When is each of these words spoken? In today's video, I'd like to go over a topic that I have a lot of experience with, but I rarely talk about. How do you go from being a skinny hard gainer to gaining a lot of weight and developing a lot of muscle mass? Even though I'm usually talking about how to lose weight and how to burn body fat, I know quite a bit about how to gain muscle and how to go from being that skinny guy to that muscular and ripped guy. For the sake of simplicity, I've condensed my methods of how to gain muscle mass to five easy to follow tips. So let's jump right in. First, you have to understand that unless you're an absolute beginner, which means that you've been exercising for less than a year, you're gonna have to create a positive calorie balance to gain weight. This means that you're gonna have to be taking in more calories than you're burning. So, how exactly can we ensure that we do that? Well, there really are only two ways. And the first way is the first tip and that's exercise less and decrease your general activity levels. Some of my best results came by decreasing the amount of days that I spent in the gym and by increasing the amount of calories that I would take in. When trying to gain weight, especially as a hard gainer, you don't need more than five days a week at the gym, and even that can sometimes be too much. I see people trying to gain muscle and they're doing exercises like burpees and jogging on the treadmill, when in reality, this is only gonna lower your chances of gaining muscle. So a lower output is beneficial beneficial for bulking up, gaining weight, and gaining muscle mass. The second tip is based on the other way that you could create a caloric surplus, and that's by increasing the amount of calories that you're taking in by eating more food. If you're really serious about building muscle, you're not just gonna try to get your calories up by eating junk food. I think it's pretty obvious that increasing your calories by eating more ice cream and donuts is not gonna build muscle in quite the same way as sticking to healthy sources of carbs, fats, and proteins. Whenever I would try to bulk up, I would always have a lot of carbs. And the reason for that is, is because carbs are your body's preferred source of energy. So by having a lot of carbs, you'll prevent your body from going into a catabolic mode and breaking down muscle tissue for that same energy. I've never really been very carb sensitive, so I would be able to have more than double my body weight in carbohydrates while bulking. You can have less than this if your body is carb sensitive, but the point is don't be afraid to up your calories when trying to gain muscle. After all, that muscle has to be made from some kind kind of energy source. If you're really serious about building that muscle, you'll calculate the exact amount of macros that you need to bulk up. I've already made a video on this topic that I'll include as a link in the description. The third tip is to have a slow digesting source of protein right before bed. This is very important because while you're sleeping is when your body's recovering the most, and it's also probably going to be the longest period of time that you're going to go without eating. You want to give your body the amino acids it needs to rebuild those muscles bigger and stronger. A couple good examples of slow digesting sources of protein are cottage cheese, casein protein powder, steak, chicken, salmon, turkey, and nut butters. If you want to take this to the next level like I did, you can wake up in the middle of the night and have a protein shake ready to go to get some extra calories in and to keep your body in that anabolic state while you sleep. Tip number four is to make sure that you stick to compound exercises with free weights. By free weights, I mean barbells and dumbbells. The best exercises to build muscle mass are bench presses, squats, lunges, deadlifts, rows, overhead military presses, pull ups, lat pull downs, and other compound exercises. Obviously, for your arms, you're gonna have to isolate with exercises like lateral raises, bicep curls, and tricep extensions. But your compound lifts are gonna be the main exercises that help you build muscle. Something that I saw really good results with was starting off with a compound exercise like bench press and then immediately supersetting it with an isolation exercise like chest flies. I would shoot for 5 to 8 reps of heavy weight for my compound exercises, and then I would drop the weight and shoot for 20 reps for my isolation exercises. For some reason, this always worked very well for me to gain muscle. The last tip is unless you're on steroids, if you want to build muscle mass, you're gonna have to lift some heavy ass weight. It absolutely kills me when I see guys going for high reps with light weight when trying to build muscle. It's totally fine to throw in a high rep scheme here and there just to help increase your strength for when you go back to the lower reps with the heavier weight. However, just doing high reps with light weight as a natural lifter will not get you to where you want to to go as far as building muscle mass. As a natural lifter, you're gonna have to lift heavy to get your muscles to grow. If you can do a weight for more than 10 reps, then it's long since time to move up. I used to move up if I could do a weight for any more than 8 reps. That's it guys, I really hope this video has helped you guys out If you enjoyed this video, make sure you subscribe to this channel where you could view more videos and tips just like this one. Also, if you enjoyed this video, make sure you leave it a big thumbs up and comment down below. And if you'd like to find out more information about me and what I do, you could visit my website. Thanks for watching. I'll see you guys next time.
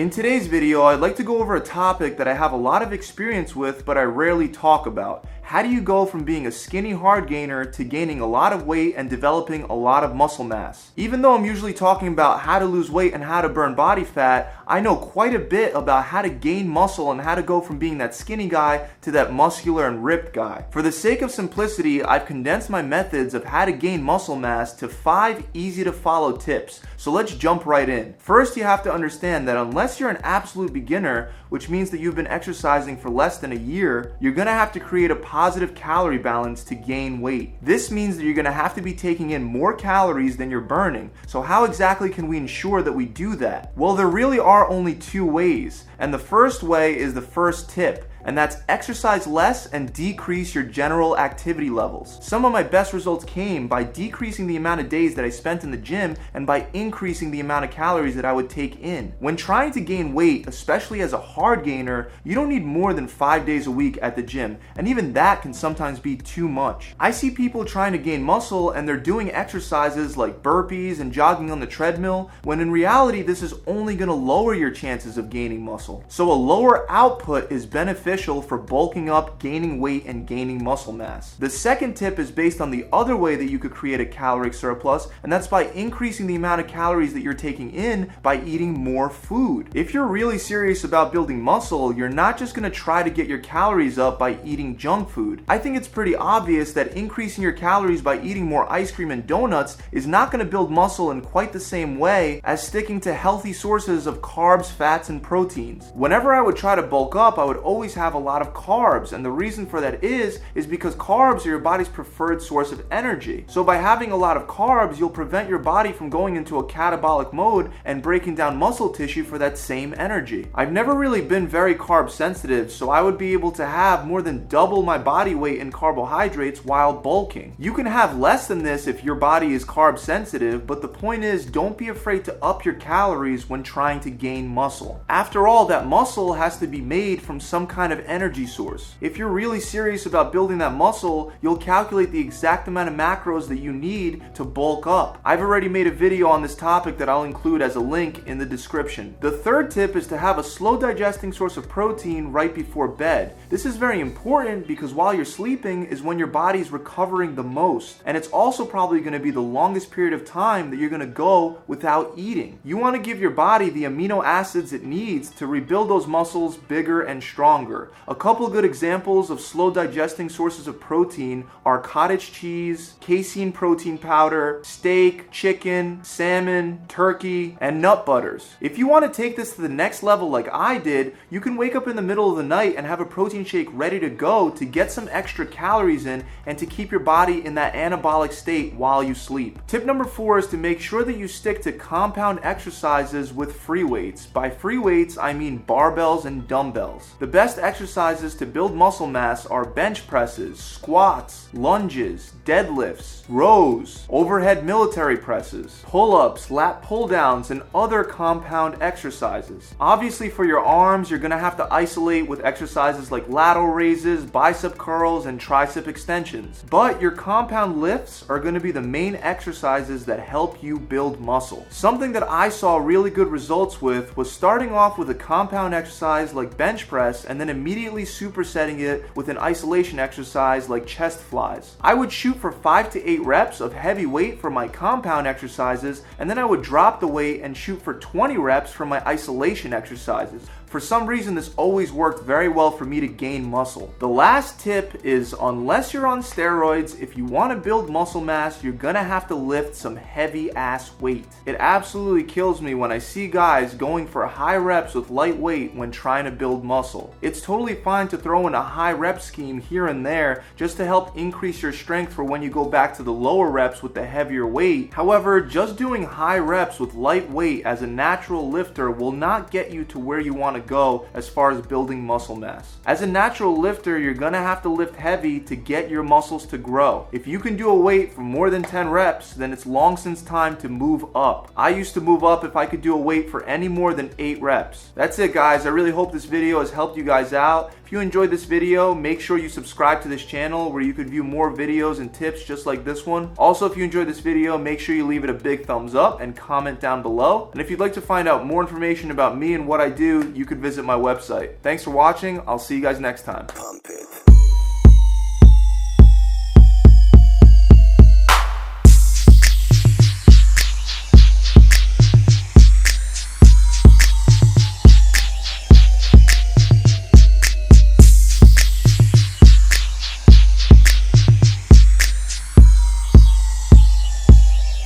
In 0.00 0.08
today's 0.08 0.46
video, 0.46 0.84
I'd 0.84 1.00
like 1.00 1.16
to 1.16 1.22
go 1.22 1.40
over 1.40 1.56
a 1.56 1.60
topic 1.60 2.16
that 2.16 2.26
I 2.26 2.32
have 2.32 2.52
a 2.52 2.56
lot 2.56 2.80
of 2.80 2.90
experience 2.90 3.54
with, 3.54 3.84
but 3.84 3.98
I 3.98 4.02
rarely 4.04 4.48
talk 4.48 4.86
about. 4.86 5.26
How 5.50 5.62
do 5.62 5.68
you 5.68 5.80
go 5.80 6.06
from 6.06 6.22
being 6.22 6.46
a 6.46 6.52
skinny 6.52 6.92
hard 6.92 7.26
gainer 7.26 7.64
to 7.64 7.82
gaining 7.82 8.20
a 8.20 8.26
lot 8.26 8.52
of 8.52 8.68
weight 8.68 8.94
and 8.96 9.10
developing 9.10 9.64
a 9.64 9.74
lot 9.74 10.04
of 10.04 10.14
muscle 10.14 10.44
mass? 10.44 10.92
Even 10.96 11.22
though 11.22 11.34
I'm 11.34 11.44
usually 11.44 11.74
talking 11.74 12.06
about 12.06 12.38
how 12.38 12.60
to 12.60 12.64
lose 12.64 12.88
weight 12.88 13.14
and 13.14 13.24
how 13.24 13.40
to 13.40 13.48
burn 13.48 13.74
body 13.74 14.04
fat, 14.04 14.54
I 14.64 14.78
know 14.78 14.94
quite 14.94 15.34
a 15.34 15.40
bit 15.40 15.74
about 15.74 16.04
how 16.04 16.22
to 16.22 16.28
gain 16.28 16.68
muscle 16.68 17.10
and 17.10 17.20
how 17.20 17.34
to 17.34 17.42
go 17.42 17.60
from 17.60 17.80
being 17.80 17.98
that 17.98 18.14
skinny 18.14 18.48
guy 18.48 18.88
to 19.00 19.10
that 19.10 19.32
muscular 19.32 19.88
and 19.88 20.04
ripped 20.04 20.32
guy. 20.32 20.66
For 20.70 20.82
the 20.82 20.92
sake 20.92 21.20
of 21.20 21.32
simplicity, 21.32 22.00
I've 22.00 22.26
condensed 22.26 22.70
my 22.70 22.82
methods 22.82 23.34
of 23.34 23.42
how 23.42 23.64
to 23.64 23.72
gain 23.72 24.04
muscle 24.04 24.36
mass 24.36 24.72
to 24.74 24.88
five 24.88 25.44
easy 25.52 25.82
to 25.82 25.92
follow 25.92 26.36
tips. 26.36 26.80
So 26.96 27.10
let's 27.10 27.34
jump 27.34 27.66
right 27.66 27.88
in. 27.88 28.14
First, 28.18 28.56
you 28.56 28.62
have 28.62 28.84
to 28.84 28.94
understand 28.94 29.48
that 29.48 29.56
unless 29.56 29.98
you're 29.98 30.10
an 30.10 30.20
absolute 30.22 30.72
beginner, 30.72 31.32
which 31.50 31.68
means 31.68 31.90
that 31.90 32.00
you've 32.00 32.14
been 32.14 32.26
exercising 32.26 32.96
for 32.96 33.10
less 33.10 33.38
than 33.38 33.52
a 33.52 33.56
year, 33.56 34.16
you're 34.18 34.32
gonna 34.32 34.50
have 34.50 34.72
to 34.72 34.80
create 34.80 35.10
a 35.10 35.16
positive 35.16 35.74
calorie 35.74 36.18
balance 36.18 36.64
to 36.64 36.74
gain 36.74 37.20
weight. 37.20 37.54
This 37.62 37.90
means 37.90 38.16
that 38.16 38.24
you're 38.24 38.34
gonna 38.34 38.50
have 38.50 38.74
to 38.76 38.82
be 38.82 38.94
taking 38.94 39.30
in 39.30 39.44
more 39.44 39.74
calories 39.74 40.36
than 40.36 40.50
you're 40.50 40.60
burning. 40.60 41.10
So, 41.26 41.42
how 41.42 41.64
exactly 41.64 42.08
can 42.08 42.26
we 42.26 42.38
ensure 42.38 42.82
that 42.82 42.92
we 42.92 43.04
do 43.04 43.36
that? 43.36 43.72
Well, 43.76 43.94
there 43.94 44.08
really 44.08 44.38
are 44.38 44.68
only 44.68 44.94
two 44.94 45.26
ways. 45.26 45.84
And 45.98 46.14
the 46.14 46.18
first 46.18 46.62
way 46.62 46.98
is 46.98 47.14
the 47.14 47.20
first 47.20 47.68
tip 47.68 48.09
and 48.24 48.36
that's 48.36 48.58
exercise 48.68 49.26
less 49.26 49.66
and 49.66 49.92
decrease 49.92 50.54
your 50.54 50.64
general 50.64 51.16
activity 51.18 51.70
levels. 51.70 52.18
Some 52.22 52.44
of 52.44 52.52
my 52.52 52.62
best 52.62 52.92
results 52.92 53.24
came 53.24 53.68
by 53.68 53.84
decreasing 53.84 54.46
the 54.46 54.56
amount 54.56 54.80
of 54.80 54.88
days 54.88 55.14
that 55.14 55.24
I 55.24 55.30
spent 55.30 55.64
in 55.64 55.70
the 55.70 55.76
gym 55.76 56.16
and 56.34 56.46
by 56.46 56.66
increasing 56.72 57.30
the 57.30 57.40
amount 57.40 57.64
of 57.64 57.70
calories 57.70 58.16
that 58.16 58.24
I 58.24 58.32
would 58.32 58.50
take 58.50 58.80
in. 58.80 59.12
When 59.20 59.36
trying 59.36 59.72
to 59.72 59.80
gain 59.80 60.12
weight, 60.12 60.46
especially 60.46 61.00
as 61.00 61.12
a 61.12 61.18
hard 61.18 61.64
gainer, 61.64 62.10
you 62.24 62.34
don't 62.34 62.48
need 62.48 62.64
more 62.64 62.92
than 62.92 63.08
five 63.08 63.46
days 63.46 63.66
a 63.66 63.70
week 63.70 63.98
at 64.02 64.16
the 64.16 64.22
gym, 64.22 64.58
and 64.76 64.86
even 64.86 65.12
that 65.14 65.42
can 65.42 65.54
sometimes 65.54 65.98
be 65.98 66.16
too 66.16 66.48
much. 66.48 66.94
I 66.98 67.10
see 67.10 67.30
people 67.30 67.64
trying 67.64 67.92
to 67.92 67.98
gain 67.98 68.22
muscle 68.22 68.70
and 68.70 68.86
they're 68.86 68.96
doing 68.96 69.30
exercises 69.32 70.16
like 70.16 70.42
burpees 70.42 71.00
and 71.00 71.12
jogging 71.12 71.50
on 71.50 71.60
the 71.60 71.66
treadmill, 71.66 72.30
when 72.44 72.60
in 72.60 72.70
reality, 72.70 73.22
this 73.22 73.42
is 73.42 73.54
only 73.66 73.96
gonna 73.96 74.14
lower 74.14 74.54
your 74.54 74.70
chances 74.70 75.16
of 75.16 75.30
gaining 75.30 75.64
muscle. 75.64 76.04
So 76.08 76.30
a 76.30 76.34
lower 76.34 76.90
output 76.90 77.50
is 77.50 77.66
beneficial 77.66 78.09
beneficial 78.10 78.42
for 78.42 78.58
bulking 78.58 79.08
up, 79.08 79.38
gaining 79.38 79.80
weight, 79.80 80.04
and 80.04 80.26
gaining 80.26 80.64
muscle 80.64 80.92
mass. 80.92 81.36
The 81.38 81.48
second 81.48 81.94
tip 81.94 82.18
is 82.18 82.32
based 82.32 82.60
on 82.60 82.72
the 82.72 82.86
other 82.92 83.16
way 83.16 83.36
that 83.36 83.48
you 83.48 83.60
could 83.60 83.70
create 83.70 84.00
a 84.00 84.04
caloric 84.04 84.52
surplus, 84.52 85.06
and 85.22 85.32
that's 85.32 85.46
by 85.46 85.66
increasing 85.66 86.26
the 86.26 86.34
amount 86.34 86.60
of 86.60 86.66
calories 86.66 87.14
that 87.14 87.20
you're 87.20 87.34
taking 87.34 87.70
in 87.70 88.12
by 88.20 88.42
eating 88.42 88.72
more 88.72 89.10
food. 89.10 89.68
If 89.74 89.94
you're 89.94 90.08
really 90.08 90.38
serious 90.38 90.82
about 90.82 91.12
building 91.12 91.40
muscle, 91.40 91.94
you're 91.94 92.08
not 92.08 92.36
just 92.36 92.52
gonna 92.52 92.68
try 92.68 93.04
to 93.04 93.10
get 93.10 93.28
your 93.28 93.38
calories 93.38 93.96
up 93.96 94.18
by 94.18 94.38
eating 94.44 94.76
junk 94.76 95.08
food. 95.08 95.44
I 95.48 95.58
think 95.58 95.76
it's 95.76 95.86
pretty 95.86 96.16
obvious 96.16 96.72
that 96.72 96.94
increasing 96.94 97.44
your 97.44 97.52
calories 97.52 98.02
by 98.02 98.20
eating 98.22 98.46
more 98.46 98.70
ice 98.72 98.90
cream 98.90 99.12
and 99.12 99.24
donuts 99.24 99.78
is 99.92 100.08
not 100.08 100.32
gonna 100.32 100.44
build 100.44 100.72
muscle 100.72 101.12
in 101.12 101.20
quite 101.20 101.52
the 101.52 101.60
same 101.60 101.96
way 102.00 102.40
as 102.42 102.66
sticking 102.66 103.00
to 103.02 103.14
healthy 103.14 103.52
sources 103.52 104.08
of 104.08 104.20
carbs, 104.20 104.66
fats, 104.66 105.10
and 105.10 105.22
proteins. 105.22 105.92
Whenever 105.94 106.34
I 106.34 106.40
would 106.40 106.56
try 106.56 106.74
to 106.74 106.82
bulk 106.82 107.14
up, 107.14 107.38
I 107.38 107.44
would 107.44 107.58
always 107.58 107.94
have 108.00 108.14
a 108.14 108.18
lot 108.18 108.40
of 108.40 108.54
carbs. 108.54 109.12
And 109.12 109.22
the 109.22 109.30
reason 109.30 109.66
for 109.66 109.80
that 109.80 110.02
is, 110.02 110.40
is 110.54 110.66
because 110.66 110.94
carbs 110.94 111.44
are 111.44 111.50
your 111.50 111.58
body's 111.58 111.88
preferred 111.88 112.40
source 112.40 112.72
of 112.72 112.84
energy. 112.90 113.44
So 113.46 113.62
by 113.62 113.76
having 113.76 114.10
a 114.10 114.16
lot 114.16 114.38
of 114.38 114.46
carbs, 114.46 114.98
you'll 114.98 115.10
prevent 115.10 115.50
your 115.50 115.58
body 115.58 115.92
from 115.92 116.08
going 116.08 116.36
into 116.36 116.58
a 116.58 116.66
catabolic 116.66 117.32
mode 117.32 117.70
and 117.84 118.02
breaking 118.02 118.36
down 118.36 118.56
muscle 118.56 118.88
tissue 118.90 119.22
for 119.22 119.36
that 119.38 119.58
same 119.58 119.94
energy. 119.98 120.48
I've 120.54 120.72
never 120.72 120.94
really 120.94 121.20
been 121.20 121.46
very 121.46 121.74
carb 121.74 122.10
sensitive, 122.10 122.72
so 122.72 122.88
I 122.88 123.02
would 123.02 123.18
be 123.18 123.34
able 123.34 123.52
to 123.52 123.66
have 123.66 124.06
more 124.06 124.22
than 124.22 124.48
double 124.48 124.82
my 124.82 124.96
body 124.96 125.34
weight 125.34 125.60
in 125.60 125.70
carbohydrates 125.70 126.64
while 126.64 126.94
bulking. 126.94 127.54
You 127.58 127.74
can 127.74 127.86
have 127.86 128.18
less 128.18 128.48
than 128.48 128.62
this 128.62 128.86
if 128.86 129.04
your 129.04 129.14
body 129.14 129.52
is 129.52 129.64
carb 129.64 129.98
sensitive, 129.98 130.66
but 130.66 130.80
the 130.80 130.88
point 130.88 131.22
is 131.22 131.44
don't 131.44 131.76
be 131.76 131.88
afraid 131.88 132.24
to 132.24 132.42
up 132.42 132.64
your 132.64 132.74
calories 132.74 133.48
when 133.50 133.62
trying 133.62 134.00
to 134.00 134.10
gain 134.10 134.48
muscle. 134.48 135.04
After 135.08 135.46
all, 135.46 135.66
that 135.66 135.86
muscle 135.86 136.32
has 136.32 136.58
to 136.58 136.66
be 136.66 136.80
made 136.80 137.20
from 137.20 137.40
some 137.40 137.66
kind 137.66 137.89
kind 137.90 138.00
of 138.00 138.08
energy 138.08 138.46
source. 138.46 138.94
If 139.00 139.18
you're 139.18 139.26
really 139.26 139.58
serious 139.58 140.06
about 140.06 140.32
building 140.32 140.58
that 140.58 140.74
muscle, 140.74 141.32
you'll 141.42 141.56
calculate 141.56 142.12
the 142.12 142.20
exact 142.20 142.68
amount 142.68 142.88
of 142.88 142.94
macros 142.94 143.48
that 143.48 143.58
you 143.58 143.72
need 143.72 144.32
to 144.36 144.44
bulk 144.44 144.86
up. 144.86 145.18
I've 145.24 145.40
already 145.40 145.68
made 145.68 145.88
a 145.88 145.90
video 145.90 146.28
on 146.28 146.40
this 146.40 146.54
topic 146.54 146.98
that 146.98 147.08
I'll 147.08 147.24
include 147.24 147.62
as 147.62 147.74
a 147.74 147.80
link 147.80 148.28
in 148.28 148.38
the 148.38 148.46
description. 148.46 149.16
The 149.20 149.32
third 149.32 149.72
tip 149.72 149.96
is 149.96 150.06
to 150.06 150.18
have 150.18 150.38
a 150.38 150.44
slow 150.44 150.78
digesting 150.78 151.32
source 151.32 151.56
of 151.56 151.68
protein 151.68 152.28
right 152.28 152.54
before 152.54 152.86
bed. 152.86 153.34
This 153.48 153.66
is 153.66 153.76
very 153.76 153.98
important 153.98 154.68
because 154.68 154.94
while 154.94 155.12
you're 155.12 155.24
sleeping 155.24 155.86
is 155.86 156.00
when 156.00 156.16
your 156.16 156.28
body's 156.28 156.70
recovering 156.70 157.34
the 157.34 157.42
most, 157.42 158.02
and 158.06 158.16
it's 158.16 158.28
also 158.28 158.64
probably 158.64 159.00
going 159.00 159.14
to 159.14 159.18
be 159.18 159.32
the 159.32 159.40
longest 159.40 159.90
period 159.90 160.12
of 160.12 160.24
time 160.24 160.70
that 160.70 160.76
you're 160.76 160.90
going 160.90 161.00
to 161.00 161.06
go 161.08 161.60
without 161.66 162.12
eating. 162.16 162.60
You 162.62 162.76
want 162.76 162.94
to 162.94 163.02
give 163.02 163.20
your 163.20 163.30
body 163.30 163.68
the 163.68 163.84
amino 163.84 164.22
acids 164.24 164.72
it 164.72 164.84
needs 164.84 165.30
to 165.30 165.48
rebuild 165.48 165.90
those 165.90 166.06
muscles 166.06 166.56
bigger 166.56 167.00
and 167.02 167.20
stronger. 167.20 167.79
A 168.08 168.14
couple 168.14 168.48
good 168.48 168.64
examples 168.64 169.30
of 169.30 169.40
slow 169.40 169.70
digesting 169.70 170.28
sources 170.28 170.66
of 170.66 170.80
protein 170.80 171.46
are 171.64 171.80
cottage 171.80 172.32
cheese, 172.32 172.94
casein 173.00 173.52
protein 173.52 173.96
powder, 173.96 174.60
steak, 174.62 175.30
chicken, 175.30 176.02
salmon, 176.02 176.84
turkey, 176.88 177.56
and 177.60 177.80
nut 177.80 178.04
butters. 178.04 178.54
If 178.60 178.76
you 178.76 178.86
want 178.86 179.04
to 179.04 179.22
take 179.22 179.36
this 179.36 179.54
to 179.54 179.62
the 179.62 179.68
next 179.68 180.02
level 180.02 180.28
like 180.28 180.48
I 180.52 180.78
did, 180.78 181.16
you 181.30 181.40
can 181.40 181.56
wake 181.56 181.76
up 181.76 181.88
in 181.88 181.96
the 181.96 182.02
middle 182.02 182.30
of 182.30 182.36
the 182.36 182.42
night 182.42 182.74
and 182.76 182.86
have 182.86 183.00
a 183.00 183.04
protein 183.04 183.44
shake 183.44 183.68
ready 183.72 184.00
to 184.00 184.10
go 184.10 184.50
to 184.50 184.64
get 184.64 184.90
some 184.90 185.08
extra 185.10 185.46
calories 185.46 186.06
in 186.06 186.24
and 186.46 186.58
to 186.58 186.66
keep 186.66 186.90
your 186.90 187.00
body 187.00 187.44
in 187.44 187.54
that 187.54 187.74
anabolic 187.74 188.32
state 188.32 188.74
while 188.74 189.02
you 189.02 189.14
sleep. 189.14 189.58
Tip 189.66 189.84
number 189.84 190.04
four 190.04 190.38
is 190.38 190.46
to 190.48 190.56
make 190.56 190.80
sure 190.80 191.04
that 191.04 191.16
you 191.16 191.28
stick 191.28 191.62
to 191.62 191.72
compound 191.72 192.40
exercises 192.42 193.32
with 193.32 193.56
free 193.56 193.84
weights. 193.84 194.26
By 194.26 194.50
free 194.50 194.78
weights, 194.78 195.16
I 195.16 195.32
mean 195.32 195.64
barbells 195.66 196.24
and 196.24 196.46
dumbbells. 196.48 197.14
The 197.18 197.26
best 197.26 197.58
exercises 197.70 198.34
to 198.34 198.44
build 198.44 198.74
muscle 198.74 199.06
mass 199.06 199.46
are 199.46 199.64
bench 199.64 200.04
presses, 200.08 200.58
squats, 200.58 201.48
lunges, 201.54 202.32
deadlifts, 202.44 203.22
rows, 203.28 204.04
overhead 204.08 204.66
military 204.66 205.16
presses, 205.16 205.80
pull 205.84 206.16
ups, 206.16 206.50
lat 206.50 206.82
pull 206.82 207.06
downs, 207.06 207.52
and 207.52 207.62
other 207.72 208.02
compound 208.02 208.76
exercises. 208.82 209.72
Obviously, 209.78 210.28
for 210.28 210.44
your 210.44 210.58
arms, 210.58 211.10
you're 211.10 211.20
gonna 211.20 211.38
have 211.38 211.56
to 211.56 211.72
isolate 211.72 212.26
with 212.26 212.44
exercises 212.44 213.12
like 213.12 213.28
lateral 213.28 213.68
raises, 213.68 214.24
bicep 214.24 214.76
curls, 214.76 215.26
and 215.26 215.40
tricep 215.40 215.86
extensions. 215.86 216.64
But 216.68 217.00
your 217.00 217.12
compound 217.12 217.80
lifts 217.80 218.24
are 218.28 218.40
gonna 218.40 218.58
be 218.58 218.72
the 218.72 218.82
main 218.82 219.14
exercises 219.14 220.04
that 220.06 220.18
help 220.18 220.60
you 220.60 220.80
build 220.80 221.20
muscle. 221.20 221.64
Something 221.70 222.10
that 222.14 222.28
I 222.28 222.48
saw 222.48 222.78
really 222.78 223.10
good 223.10 223.28
results 223.28 223.80
with 223.80 224.16
was 224.16 224.28
starting 224.28 224.72
off 224.72 224.98
with 224.98 225.08
a 225.08 225.14
compound 225.14 225.72
exercise 225.72 226.34
like 226.34 226.56
bench 226.56 226.88
press 226.88 227.24
and 227.24 227.40
then 227.40 227.59
immediately 227.60 228.04
supersetting 228.04 228.78
it 228.78 229.04
with 229.14 229.28
an 229.28 229.36
isolation 229.36 229.98
exercise 229.98 230.70
like 230.70 230.86
chest 230.86 231.20
flies. 231.20 231.76
I 231.82 231.92
would 231.92 232.10
shoot 232.10 232.36
for 232.38 232.50
5 232.50 232.90
to 232.92 233.06
8 233.06 233.20
reps 233.20 233.60
of 233.60 233.74
heavy 233.74 234.06
weight 234.06 234.40
for 234.40 234.48
my 234.48 234.66
compound 234.66 235.26
exercises, 235.26 236.02
and 236.18 236.30
then 236.30 236.38
I 236.38 236.44
would 236.46 236.62
drop 236.62 237.00
the 237.00 237.06
weight 237.06 237.42
and 237.42 237.54
shoot 237.54 237.82
for 237.82 237.92
20 237.92 238.38
reps 238.38 238.72
for 238.72 238.86
my 238.86 239.06
isolation 239.06 239.74
exercises. 239.74 240.46
For 240.70 240.78
some 240.78 241.08
reason, 241.08 241.34
this 241.34 241.52
always 241.56 241.90
worked 241.90 242.22
very 242.22 242.48
well 242.48 242.70
for 242.70 242.84
me 242.84 243.00
to 243.00 243.08
gain 243.08 243.42
muscle. 243.42 243.92
The 243.98 244.06
last 244.06 244.60
tip 244.60 245.04
is 245.04 245.34
unless 245.40 245.92
you're 245.92 246.06
on 246.06 246.22
steroids, 246.22 246.96
if 247.00 247.16
you 247.16 247.24
want 247.24 247.50
to 247.50 247.56
build 247.56 247.90
muscle 247.90 248.20
mass, 248.20 248.62
you're 248.62 248.72
gonna 248.72 249.02
have 249.02 249.26
to 249.26 249.34
lift 249.34 249.74
some 249.74 249.96
heavy 249.96 250.52
ass 250.52 250.92
weight. 251.00 251.26
It 251.44 251.56
absolutely 251.58 252.22
kills 252.22 252.62
me 252.62 252.76
when 252.76 252.92
I 252.92 252.98
see 252.98 253.26
guys 253.26 253.74
going 253.74 254.06
for 254.06 254.24
high 254.28 254.58
reps 254.58 254.94
with 254.94 255.10
light 255.10 255.36
weight 255.36 255.74
when 255.74 255.90
trying 255.90 256.24
to 256.26 256.30
build 256.30 256.64
muscle. 256.64 257.16
It's 257.20 257.42
totally 257.42 257.74
fine 257.74 258.06
to 258.06 258.16
throw 258.16 258.46
in 258.46 258.54
a 258.54 258.62
high 258.62 258.92
rep 258.92 259.20
scheme 259.20 259.60
here 259.60 259.88
and 259.88 260.06
there 260.06 260.44
just 260.54 260.76
to 260.76 260.86
help 260.86 261.16
increase 261.16 261.62
your 261.62 261.72
strength 261.72 262.12
for 262.12 262.22
when 262.22 262.42
you 262.42 262.48
go 262.48 262.64
back 262.64 262.96
to 262.98 263.02
the 263.02 263.12
lower 263.12 263.50
reps 263.50 263.82
with 263.82 263.94
the 263.94 264.06
heavier 264.06 264.46
weight. 264.46 264.94
However, 264.94 265.40
just 265.40 265.74
doing 265.74 266.04
high 266.04 266.38
reps 266.38 266.78
with 266.78 266.94
light 266.94 267.28
weight 267.28 267.66
as 267.66 267.82
a 267.82 267.88
natural 267.88 268.48
lifter 268.48 268.92
will 268.92 269.10
not 269.10 269.50
get 269.50 269.72
you 269.72 269.84
to 269.86 269.98
where 269.98 270.20
you 270.20 270.32
want 270.32 270.54
to 270.54 270.59
to 270.60 270.68
go 270.68 271.06
as 271.14 271.28
far 271.28 271.50
as 271.50 271.60
building 271.60 272.04
muscle 272.04 272.36
mass. 272.36 272.76
As 272.86 273.02
a 273.02 273.06
natural 273.06 273.58
lifter, 273.58 273.98
you're 273.98 274.14
gonna 274.14 274.38
have 274.38 274.62
to 274.62 274.68
lift 274.68 274.96
heavy 274.96 275.40
to 275.40 275.56
get 275.56 275.90
your 275.90 276.02
muscles 276.02 276.46
to 276.46 276.58
grow. 276.58 277.06
If 277.12 277.26
you 277.26 277.38
can 277.38 277.56
do 277.56 277.70
a 277.70 277.74
weight 277.74 278.12
for 278.12 278.22
more 278.22 278.50
than 278.50 278.62
10 278.62 278.88
reps, 278.90 279.32
then 279.32 279.52
it's 279.52 279.66
long 279.66 279.96
since 279.96 280.22
time 280.22 280.56
to 280.58 280.68
move 280.68 281.04
up. 281.16 281.50
I 281.56 281.70
used 281.70 281.94
to 281.94 282.00
move 282.00 282.24
up 282.24 282.44
if 282.44 282.56
I 282.56 282.66
could 282.66 282.82
do 282.82 282.94
a 282.94 282.98
weight 282.98 283.30
for 283.30 283.44
any 283.44 283.68
more 283.68 283.94
than 283.94 284.10
8 284.18 284.40
reps. 284.42 284.90
That's 284.94 285.18
it 285.18 285.32
guys, 285.32 285.66
I 285.66 285.70
really 285.70 285.90
hope 285.90 286.12
this 286.12 286.24
video 286.24 286.60
has 286.60 286.70
helped 286.70 286.96
you 286.96 287.04
guys 287.04 287.32
out 287.32 287.72
If 287.90 287.94
you 287.94 287.98
enjoyed 287.98 288.30
this 288.30 288.44
video, 288.44 288.94
make 288.94 289.20
sure 289.20 289.36
you 289.36 289.48
subscribe 289.48 290.00
to 290.02 290.08
this 290.08 290.24
channel 290.24 290.70
where 290.70 290.80
you 290.80 290.94
could 290.94 291.10
view 291.10 291.24
more 291.24 291.52
videos 291.52 291.98
and 291.98 292.14
tips 292.14 292.44
just 292.44 292.64
like 292.64 292.84
this 292.84 293.04
one. 293.04 293.32
Also, 293.36 293.66
if 293.66 293.76
you 293.76 293.82
enjoyed 293.82 294.06
this 294.06 294.20
video, 294.20 294.56
make 294.56 294.78
sure 294.78 294.94
you 294.94 295.04
leave 295.04 295.24
it 295.24 295.30
a 295.30 295.34
big 295.34 295.66
thumbs 295.66 295.96
up 295.96 296.20
and 296.20 296.36
comment 296.36 296.78
down 296.78 297.02
below. 297.02 297.50
And 297.50 297.60
if 297.60 297.68
you'd 297.68 297.80
like 297.80 297.94
to 297.94 298.00
find 298.00 298.28
out 298.28 298.46
more 298.46 298.62
information 298.62 299.10
about 299.10 299.36
me 299.36 299.54
and 299.54 299.66
what 299.66 299.80
I 299.80 299.90
do, 299.90 300.32
you 300.36 300.46
could 300.46 300.60
visit 300.60 300.84
my 300.84 300.94
website. 300.94 301.56
Thanks 301.62 301.82
for 301.82 301.90
watching. 301.90 302.40
I'll 302.46 302.60
see 302.60 302.76
you 302.76 302.80
guys 302.80 303.00
next 303.00 303.22
time. 303.22 303.48